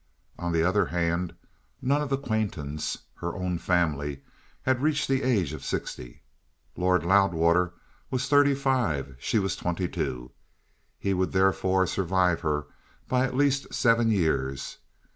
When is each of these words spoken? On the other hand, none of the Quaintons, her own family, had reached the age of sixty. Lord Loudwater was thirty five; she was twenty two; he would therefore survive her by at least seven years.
On 0.39 0.51
the 0.51 0.63
other 0.63 0.87
hand, 0.87 1.35
none 1.79 2.01
of 2.01 2.09
the 2.09 2.17
Quaintons, 2.17 2.97
her 3.17 3.35
own 3.35 3.59
family, 3.59 4.23
had 4.63 4.81
reached 4.81 5.07
the 5.07 5.21
age 5.21 5.53
of 5.53 5.63
sixty. 5.63 6.23
Lord 6.75 7.05
Loudwater 7.05 7.73
was 8.09 8.27
thirty 8.27 8.55
five; 8.55 9.15
she 9.19 9.37
was 9.37 9.55
twenty 9.55 9.87
two; 9.87 10.31
he 10.97 11.13
would 11.13 11.33
therefore 11.33 11.85
survive 11.85 12.39
her 12.39 12.65
by 13.07 13.25
at 13.25 13.35
least 13.37 13.75
seven 13.75 14.09
years. 14.09 14.79